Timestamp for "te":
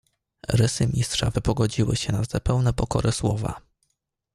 2.25-2.41